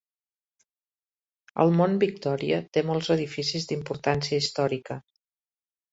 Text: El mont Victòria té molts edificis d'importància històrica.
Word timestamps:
El 1.65 1.75
mont 1.81 1.93
Victòria 2.05 2.61
té 2.79 2.85
molts 2.89 3.11
edificis 3.19 3.69
d'importància 3.73 4.41
històrica. 4.45 4.99